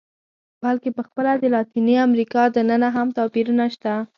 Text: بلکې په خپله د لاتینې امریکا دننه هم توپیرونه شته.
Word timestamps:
بلکې 0.63 0.89
په 0.97 1.01
خپله 1.07 1.31
د 1.37 1.45
لاتینې 1.55 1.95
امریکا 2.07 2.41
دننه 2.55 2.89
هم 2.95 3.07
توپیرونه 3.17 3.65
شته. 3.73 3.93